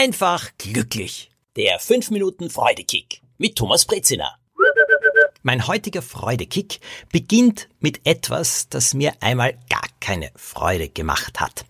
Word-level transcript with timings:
einfach 0.00 0.48
glücklich. 0.56 1.30
Der 1.56 1.78
5 1.78 2.10
Minuten 2.10 2.48
Freudekick 2.48 3.20
mit 3.36 3.56
Thomas 3.56 3.84
Brezina. 3.84 4.34
Mein 5.42 5.66
heutiger 5.66 6.00
Freudekick 6.00 6.80
beginnt 7.12 7.68
mit 7.80 8.00
etwas, 8.06 8.70
das 8.70 8.94
mir 8.94 9.12
einmal 9.20 9.58
gar 9.68 9.84
keine 10.00 10.30
Freude 10.36 10.88
gemacht 10.88 11.38
hat. 11.38 11.66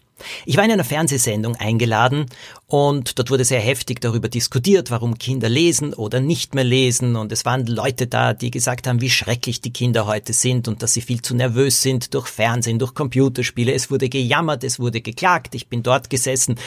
Ich 0.47 0.57
war 0.57 0.65
in 0.65 0.71
einer 0.71 0.85
Fernsehsendung 0.85 1.57
eingeladen 1.57 2.27
und 2.69 3.19
dort 3.19 3.33
wurde 3.33 3.45
sehr 3.45 3.59
heftig 3.59 4.01
darüber 4.01 4.29
diskutiert, 4.29 4.93
warum 4.93 5.19
Kinder 5.19 5.49
lesen 5.49 5.93
oder 5.93 6.21
nicht 6.21 6.55
mehr 6.55 6.63
lesen 6.63 7.17
und 7.17 7.33
es 7.33 7.45
waren 7.45 7.67
Leute 7.67 8.07
da, 8.07 8.33
die 8.33 8.53
gesagt 8.53 8.87
haben, 8.87 9.01
wie 9.01 9.11
schrecklich 9.11 9.61
die 9.61 9.73
Kinder 9.73 10.07
heute 10.07 10.35
sind 10.35 10.69
und 10.69 10.85
dass 10.85 10.93
sie 10.93 11.01
viel 11.01 11.21
zu 11.21 11.35
nervös 11.35 11.83
sind 11.83 12.15
durch 12.15 12.29
Fernsehen, 12.29 12.79
durch 12.79 12.95
Computerspiele. 12.95 13.73
Es 13.73 13.91
wurde 13.91 14.09
gejammert, 14.09 14.63
es 14.63 14.79
wurde 14.79 15.01
geklagt. 15.01 15.57
Ich 15.57 15.67
bin 15.67 15.83
dort 15.83 16.11
gesessen 16.11 16.61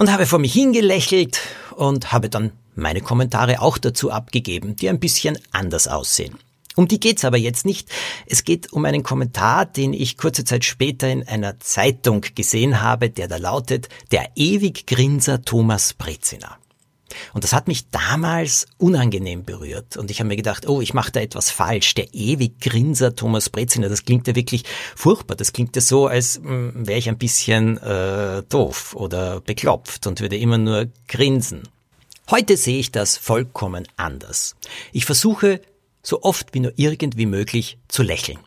und 0.00 0.10
habe 0.10 0.24
vor 0.24 0.38
mich 0.38 0.54
hingelächelt 0.54 1.40
und 1.76 2.10
habe 2.10 2.30
dann 2.30 2.52
meine 2.74 3.02
Kommentare 3.02 3.60
auch 3.60 3.76
dazu 3.76 4.10
abgegeben, 4.10 4.74
die 4.74 4.88
ein 4.88 4.98
bisschen 4.98 5.38
anders 5.52 5.88
aussehen. 5.88 6.38
Um 6.74 6.88
die 6.88 6.98
geht's 6.98 7.26
aber 7.26 7.36
jetzt 7.36 7.66
nicht. 7.66 7.90
Es 8.24 8.44
geht 8.44 8.72
um 8.72 8.86
einen 8.86 9.02
Kommentar, 9.02 9.66
den 9.66 9.92
ich 9.92 10.16
kurze 10.16 10.44
Zeit 10.44 10.64
später 10.64 11.10
in 11.10 11.28
einer 11.28 11.60
Zeitung 11.60 12.24
gesehen 12.34 12.80
habe, 12.80 13.10
der 13.10 13.28
da 13.28 13.36
lautet, 13.36 13.90
der 14.10 14.30
ewig 14.36 14.86
Grinser 14.86 15.42
Thomas 15.42 15.92
Brezina. 15.92 16.56
Und 17.32 17.44
das 17.44 17.52
hat 17.52 17.68
mich 17.68 17.90
damals 17.90 18.66
unangenehm 18.78 19.44
berührt. 19.44 19.96
Und 19.96 20.10
ich 20.10 20.20
habe 20.20 20.28
mir 20.28 20.36
gedacht, 20.36 20.68
oh, 20.68 20.80
ich 20.80 20.94
mache 20.94 21.12
da 21.12 21.20
etwas 21.20 21.50
falsch. 21.50 21.94
Der 21.94 22.12
ewig 22.14 22.60
Grinser 22.60 23.14
Thomas 23.14 23.50
Brezina, 23.50 23.88
das 23.88 24.04
klingt 24.04 24.26
ja 24.26 24.34
wirklich 24.34 24.64
furchtbar. 24.96 25.36
Das 25.36 25.52
klingt 25.52 25.76
ja 25.76 25.82
so, 25.82 26.06
als 26.06 26.36
hm, 26.36 26.86
wäre 26.86 26.98
ich 26.98 27.08
ein 27.08 27.18
bisschen 27.18 27.78
äh, 27.78 28.42
doof 28.48 28.94
oder 28.94 29.40
beklopft 29.40 30.06
und 30.06 30.20
würde 30.20 30.36
immer 30.36 30.58
nur 30.58 30.88
grinsen. 31.08 31.62
Heute 32.30 32.56
sehe 32.56 32.78
ich 32.78 32.92
das 32.92 33.16
vollkommen 33.16 33.88
anders. 33.96 34.54
Ich 34.92 35.04
versuche 35.04 35.60
so 36.02 36.22
oft 36.22 36.54
wie 36.54 36.60
nur 36.60 36.72
irgendwie 36.76 37.26
möglich 37.26 37.78
zu 37.88 38.02
lächeln. 38.02 38.38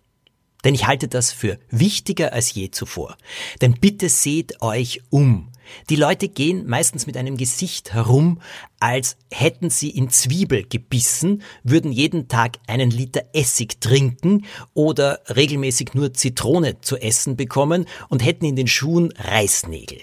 Denn 0.64 0.76
ich 0.76 0.88
halte 0.88 1.08
das 1.08 1.32
für 1.32 1.60
wichtiger 1.70 2.34
als 2.34 2.54
je 2.54 2.72
zuvor. 2.72 3.18
Denn 3.62 3.74
bitte 3.74 4.10
seht 4.10 4.62
euch 4.62 5.02
um. 5.10 5.50
Die 5.90 5.96
Leute 5.96 6.28
gehen 6.30 6.68
meistens 6.68 7.08
mit 7.08 7.18
einem 7.18 7.38
Gesicht 7.38 7.94
herum, 7.94 8.42
als 8.80 9.18
hätten 9.32 9.70
sie 9.70 9.90
in 9.90 10.10
Zwiebel 10.10 10.64
gebissen, 10.64 11.42
würden 11.64 11.92
jeden 11.92 12.28
Tag 12.28 12.58
einen 12.68 12.90
Liter 12.90 13.24
Essig 13.34 13.80
trinken 13.80 14.46
oder 14.74 15.22
regelmäßig 15.36 15.94
nur 15.94 16.14
Zitrone 16.14 16.82
zu 16.82 16.98
essen 16.98 17.36
bekommen 17.36 17.86
und 18.10 18.24
hätten 18.24 18.46
in 18.46 18.56
den 18.56 18.68
Schuhen 18.68 19.14
Reißnägel. 19.18 20.00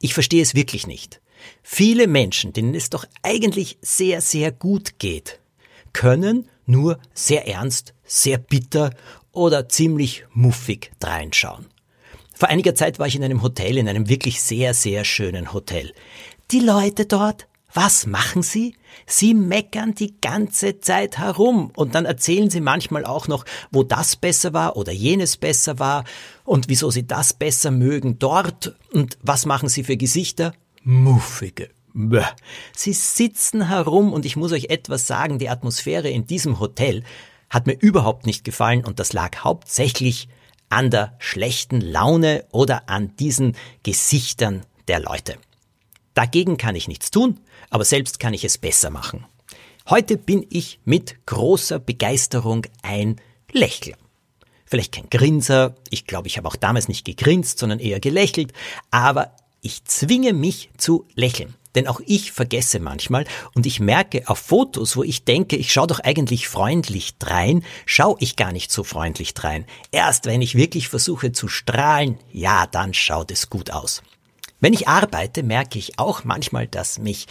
Ich 0.00 0.14
verstehe 0.14 0.42
es 0.42 0.54
wirklich 0.54 0.86
nicht. 0.86 1.20
Viele 1.62 2.06
Menschen, 2.06 2.52
denen 2.52 2.74
es 2.74 2.90
doch 2.90 3.04
eigentlich 3.22 3.78
sehr, 3.80 4.20
sehr 4.20 4.52
gut 4.52 4.98
geht, 4.98 5.40
können 5.92 6.48
nur 6.66 6.98
sehr 7.14 7.46
ernst, 7.46 7.94
sehr 8.04 8.38
bitter 8.38 8.90
oder 9.32 9.68
ziemlich 9.68 10.24
muffig 10.32 10.92
dreinschauen. 10.98 11.66
Vor 12.36 12.50
einiger 12.50 12.74
Zeit 12.74 12.98
war 12.98 13.06
ich 13.06 13.16
in 13.16 13.24
einem 13.24 13.42
Hotel, 13.42 13.78
in 13.78 13.88
einem 13.88 14.10
wirklich 14.10 14.42
sehr, 14.42 14.74
sehr 14.74 15.06
schönen 15.06 15.54
Hotel. 15.54 15.94
Die 16.50 16.60
Leute 16.60 17.06
dort, 17.06 17.48
was 17.72 18.06
machen 18.06 18.42
sie? 18.42 18.76
Sie 19.06 19.32
meckern 19.32 19.94
die 19.94 20.20
ganze 20.20 20.78
Zeit 20.80 21.16
herum 21.16 21.70
und 21.74 21.94
dann 21.94 22.04
erzählen 22.04 22.50
sie 22.50 22.60
manchmal 22.60 23.06
auch 23.06 23.26
noch, 23.26 23.46
wo 23.70 23.82
das 23.84 24.16
besser 24.16 24.52
war 24.52 24.76
oder 24.76 24.92
jenes 24.92 25.38
besser 25.38 25.78
war 25.78 26.04
und 26.44 26.68
wieso 26.68 26.90
sie 26.90 27.06
das 27.06 27.32
besser 27.32 27.70
mögen 27.70 28.18
dort 28.18 28.76
und 28.92 29.16
was 29.22 29.46
machen 29.46 29.70
sie 29.70 29.82
für 29.82 29.96
Gesichter? 29.96 30.52
Muffige. 30.82 31.70
Sie 32.74 32.92
sitzen 32.92 33.68
herum 33.68 34.12
und 34.12 34.26
ich 34.26 34.36
muss 34.36 34.52
euch 34.52 34.66
etwas 34.66 35.06
sagen, 35.06 35.38
die 35.38 35.48
Atmosphäre 35.48 36.10
in 36.10 36.26
diesem 36.26 36.60
Hotel 36.60 37.02
hat 37.48 37.66
mir 37.66 37.78
überhaupt 37.78 38.26
nicht 38.26 38.44
gefallen 38.44 38.84
und 38.84 39.00
das 39.00 39.14
lag 39.14 39.38
hauptsächlich 39.38 40.28
an 40.68 40.90
der 40.90 41.14
schlechten 41.18 41.80
Laune 41.80 42.44
oder 42.52 42.88
an 42.88 43.16
diesen 43.16 43.56
Gesichtern 43.82 44.64
der 44.88 45.00
Leute. 45.00 45.36
Dagegen 46.14 46.56
kann 46.56 46.74
ich 46.74 46.88
nichts 46.88 47.10
tun, 47.10 47.40
aber 47.70 47.84
selbst 47.84 48.18
kann 48.20 48.34
ich 48.34 48.44
es 48.44 48.58
besser 48.58 48.90
machen. 48.90 49.26
Heute 49.88 50.16
bin 50.16 50.46
ich 50.50 50.80
mit 50.84 51.26
großer 51.26 51.78
Begeisterung 51.78 52.66
ein 52.82 53.20
Lächler. 53.52 53.96
Vielleicht 54.64 54.92
kein 54.92 55.08
Grinser, 55.10 55.76
ich 55.90 56.06
glaube, 56.06 56.26
ich 56.26 56.38
habe 56.38 56.48
auch 56.48 56.56
damals 56.56 56.88
nicht 56.88 57.04
gegrinst, 57.04 57.58
sondern 57.58 57.78
eher 57.78 58.00
gelächelt, 58.00 58.52
aber 58.90 59.36
ich 59.60 59.84
zwinge 59.84 60.32
mich 60.32 60.70
zu 60.76 61.06
lächeln. 61.14 61.54
Denn 61.76 61.86
auch 61.86 62.00
ich 62.06 62.32
vergesse 62.32 62.80
manchmal 62.80 63.26
und 63.54 63.66
ich 63.66 63.78
merke 63.78 64.28
auf 64.28 64.38
Fotos, 64.38 64.96
wo 64.96 65.04
ich 65.04 65.24
denke, 65.24 65.56
ich 65.56 65.72
schaue 65.72 65.86
doch 65.86 66.00
eigentlich 66.00 66.48
freundlich 66.48 67.18
drein, 67.18 67.64
schaue 67.84 68.16
ich 68.18 68.34
gar 68.34 68.50
nicht 68.50 68.72
so 68.72 68.82
freundlich 68.82 69.34
drein. 69.34 69.66
Erst 69.92 70.24
wenn 70.24 70.42
ich 70.42 70.56
wirklich 70.56 70.88
versuche 70.88 71.32
zu 71.32 71.48
strahlen, 71.48 72.18
ja, 72.32 72.66
dann 72.66 72.94
schaut 72.94 73.30
es 73.30 73.50
gut 73.50 73.70
aus. 73.70 74.02
Wenn 74.58 74.72
ich 74.72 74.88
arbeite, 74.88 75.42
merke 75.42 75.78
ich 75.78 75.98
auch 75.98 76.24
manchmal, 76.24 76.66
dass 76.66 76.98
mich 76.98 77.26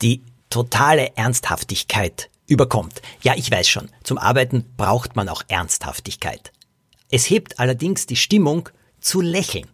die 0.00 0.22
totale 0.50 1.16
Ernsthaftigkeit 1.16 2.30
überkommt. 2.46 3.02
Ja, 3.22 3.34
ich 3.36 3.50
weiß 3.50 3.68
schon, 3.68 3.90
zum 4.02 4.18
Arbeiten 4.18 4.64
braucht 4.76 5.16
man 5.16 5.28
auch 5.28 5.42
Ernsthaftigkeit. 5.48 6.52
Es 7.10 7.28
hebt 7.28 7.58
allerdings 7.58 8.06
die 8.06 8.16
Stimmung 8.16 8.68
zu 9.00 9.20
lächeln. 9.20 9.68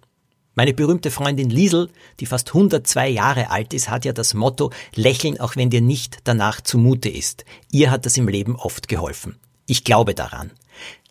Meine 0.58 0.72
berühmte 0.72 1.10
Freundin 1.10 1.50
Liesel, 1.50 1.90
die 2.18 2.24
fast 2.24 2.48
102 2.48 3.10
Jahre 3.10 3.50
alt 3.50 3.74
ist, 3.74 3.90
hat 3.90 4.06
ja 4.06 4.14
das 4.14 4.32
Motto 4.32 4.72
Lächeln, 4.94 5.38
auch 5.38 5.54
wenn 5.54 5.68
dir 5.68 5.82
nicht 5.82 6.20
danach 6.24 6.62
zumute 6.62 7.10
ist. 7.10 7.44
Ihr 7.70 7.90
hat 7.90 8.06
das 8.06 8.16
im 8.16 8.26
Leben 8.26 8.56
oft 8.56 8.88
geholfen. 8.88 9.36
Ich 9.66 9.84
glaube 9.84 10.14
daran. 10.14 10.50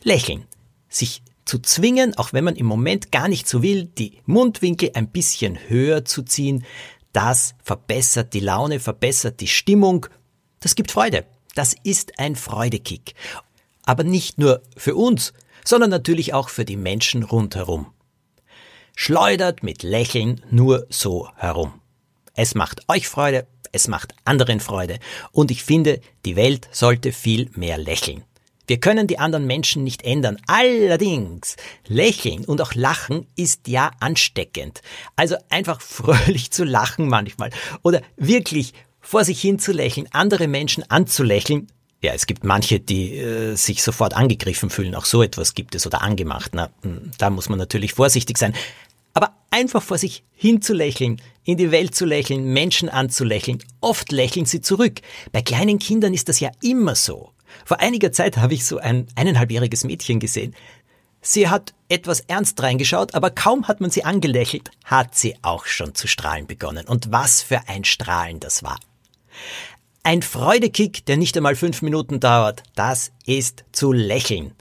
Lächeln. 0.02 0.46
Sich 0.90 1.22
zu 1.46 1.60
zwingen, 1.60 2.18
auch 2.18 2.34
wenn 2.34 2.44
man 2.44 2.56
im 2.56 2.66
Moment 2.66 3.12
gar 3.12 3.28
nicht 3.28 3.48
so 3.48 3.62
will, 3.62 3.86
die 3.86 4.18
Mundwinkel 4.26 4.90
ein 4.96 5.10
bisschen 5.10 5.60
höher 5.70 6.06
zu 6.06 6.24
ziehen, 6.24 6.66
das 7.14 7.54
verbessert 7.64 8.34
die 8.34 8.40
Laune, 8.40 8.80
verbessert 8.80 9.42
die 9.42 9.48
Stimmung. 9.48 10.08
Das 10.60 10.74
gibt 10.74 10.90
Freude. 10.92 11.24
Das 11.54 11.76
ist 11.84 12.18
ein 12.18 12.36
Freudekick. 12.36 13.14
Aber 13.84 14.04
nicht 14.04 14.40
nur 14.40 14.64
für 14.76 14.96
uns, 14.96 15.34
sondern 15.64 15.92
natürlich 15.92 16.34
auch 16.34 16.50
für 16.50 16.66
die 16.66 16.78
Menschen 16.78 17.22
rundherum 17.22 17.92
schleudert 18.96 19.64
mit 19.64 19.84
Lächeln 19.84 20.42
nur 20.50 20.88
so 20.90 21.30
herum. 21.36 21.74
Es 22.34 22.56
macht 22.56 22.82
euch 22.90 23.08
Freude, 23.08 23.48
es 23.72 23.88
macht 23.88 24.14
anderen 24.24 24.60
Freude 24.60 25.00
und 25.32 25.52
ich 25.52 25.64
finde, 25.64 26.00
die 26.26 26.36
Welt 26.36 26.68
sollte 26.72 27.12
viel 27.12 27.50
mehr 27.56 27.78
lächeln. 27.78 28.24
Wir 28.68 28.80
können 28.80 29.06
die 29.06 29.20
anderen 29.20 29.46
Menschen 29.46 29.84
nicht 29.84 30.04
ändern. 30.04 30.38
Allerdings, 30.48 31.56
lächeln 31.88 32.46
und 32.46 32.62
auch 32.62 32.74
lachen 32.74 33.28
ist 33.36 33.68
ja 33.68 33.92
ansteckend. 34.00 34.82
Also 35.16 35.36
einfach 35.50 35.82
fröhlich 35.82 36.52
zu 36.52 36.64
lachen 36.64 37.08
manchmal 37.08 37.52
oder 37.84 38.02
wirklich 38.18 38.74
vor 39.02 39.24
sich 39.24 39.40
hin 39.40 39.60
zu 39.60 39.72
lächeln, 39.72 40.08
andere 40.12 40.48
Menschen 40.48 40.90
anzulächeln. 40.90 41.68
Ja, 42.06 42.14
es 42.14 42.28
gibt 42.28 42.44
manche, 42.44 42.80
die 42.80 43.18
äh, 43.18 43.56
sich 43.56 43.82
sofort 43.82 44.14
angegriffen 44.16 44.70
fühlen. 44.70 44.94
Auch 44.94 45.06
so 45.06 45.24
etwas 45.24 45.56
gibt 45.56 45.74
es 45.74 45.88
oder 45.88 46.04
angemacht. 46.04 46.52
Na, 46.54 46.70
hm, 46.84 47.10
da 47.18 47.32
muss 47.32 47.50
man 47.50 47.58
natürlich 47.58 47.94
vorsichtig 47.94 48.38
sein. 48.38 48.54
Aber 49.16 49.34
einfach 49.50 49.82
vor 49.82 49.98
sich 49.98 50.24
hinzulächeln, 50.36 51.20
in 51.46 51.58
die 51.58 51.72
Welt 51.72 51.96
zu 51.96 52.06
lächeln, 52.06 52.54
Menschen 52.54 52.90
anzulächeln, 52.90 53.58
oft 53.82 54.12
lächeln 54.12 54.46
sie 54.46 54.62
zurück. 54.62 55.02
Bei 55.32 55.42
kleinen 55.42 55.80
Kindern 55.80 56.14
ist 56.14 56.30
das 56.30 56.40
ja 56.40 56.52
immer 56.62 56.94
so. 56.94 57.32
Vor 57.66 57.80
einiger 57.80 58.12
Zeit 58.12 58.38
habe 58.38 58.54
ich 58.54 58.66
so 58.66 58.78
ein 58.78 59.08
eineinhalbjähriges 59.16 59.84
Mädchen 59.84 60.20
gesehen. 60.20 60.54
Sie 61.22 61.50
hat 61.50 61.74
etwas 61.90 62.20
ernst 62.20 62.62
reingeschaut, 62.62 63.16
aber 63.16 63.32
kaum 63.32 63.68
hat 63.68 63.82
man 63.82 63.90
sie 63.90 64.04
angelächelt, 64.04 64.70
hat 64.84 65.16
sie 65.16 65.38
auch 65.42 65.66
schon 65.66 65.96
zu 65.96 66.08
strahlen 66.08 66.46
begonnen. 66.46 66.86
Und 66.86 67.12
was 67.12 67.42
für 67.42 67.68
ein 67.68 67.84
Strahlen 67.84 68.40
das 68.40 68.62
war. 68.62 68.78
Ein 70.06 70.22
Freudekick, 70.22 71.04
der 71.08 71.18
nicht 71.18 71.36
einmal 71.36 71.56
fünf 71.56 71.82
Minuten 71.82 72.20
dauert, 72.20 72.62
das 72.76 73.12
ist 73.26 73.66
zu 73.72 73.92
lächeln. 73.92 74.54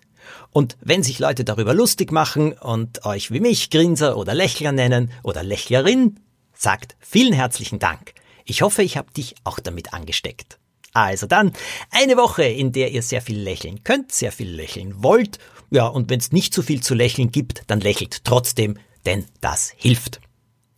Und 0.52 0.78
wenn 0.80 1.02
sich 1.02 1.18
Leute 1.18 1.44
darüber 1.44 1.74
lustig 1.74 2.12
machen 2.12 2.54
und 2.54 3.04
euch 3.04 3.30
wie 3.30 3.40
mich 3.40 3.68
Grinser 3.68 4.16
oder 4.16 4.32
Lächler 4.32 4.72
nennen 4.72 5.12
oder 5.22 5.42
Lächlerin, 5.42 6.18
sagt 6.54 6.96
vielen 6.98 7.34
herzlichen 7.34 7.78
Dank. 7.78 8.14
Ich 8.46 8.62
hoffe, 8.62 8.82
ich 8.82 8.96
habe 8.96 9.12
dich 9.12 9.34
auch 9.44 9.60
damit 9.60 9.92
angesteckt. 9.92 10.58
Also 10.94 11.26
dann, 11.26 11.52
eine 11.90 12.16
Woche, 12.16 12.44
in 12.44 12.72
der 12.72 12.92
ihr 12.92 13.02
sehr 13.02 13.20
viel 13.20 13.38
lächeln 13.38 13.84
könnt, 13.84 14.12
sehr 14.12 14.32
viel 14.32 14.48
lächeln 14.48 15.02
wollt. 15.02 15.38
Ja, 15.70 15.88
und 15.88 16.08
wenn 16.08 16.20
es 16.20 16.32
nicht 16.32 16.54
zu 16.54 16.62
viel 16.62 16.82
zu 16.82 16.94
lächeln 16.94 17.30
gibt, 17.30 17.64
dann 17.66 17.80
lächelt 17.80 18.24
trotzdem, 18.24 18.78
denn 19.04 19.26
das 19.42 19.74
hilft. 19.76 20.22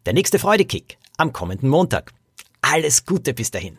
Der 0.06 0.12
nächste 0.12 0.40
Freudekick 0.40 0.98
am 1.18 1.32
kommenden 1.32 1.68
Montag. 1.68 2.12
Alles 2.62 3.06
Gute 3.06 3.32
bis 3.32 3.52
dahin. 3.52 3.78